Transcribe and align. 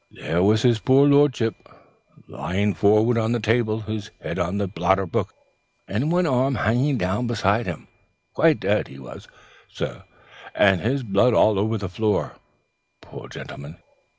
"There 0.09 0.41
was 0.41 0.63
his 0.63 0.79
poor 0.79 1.07
lordship 1.07 1.55
lying 2.27 2.73
forward 2.73 3.19
on 3.19 3.33
the 3.33 3.39
table, 3.39 3.81
his 3.81 4.09
head 4.19 4.39
on 4.39 4.57
the 4.57 4.67
blotting 4.67 5.05
book, 5.05 5.31
and 5.87 6.11
one 6.11 6.25
arm 6.25 6.55
hanging 6.55 6.97
down 6.97 7.27
beside 7.27 7.67
him. 7.67 7.87
Quite 8.33 8.61
dead, 8.61 8.87
he 8.87 8.97
was, 8.97 9.27
sir, 9.69 10.03
and 10.55 10.81
his 10.81 11.03
blood 11.03 11.35
all 11.35 11.59
on 11.59 11.77
the 11.77 11.87
floor, 11.87 12.35
poor 12.99 13.27
gentleman. 13.29 13.77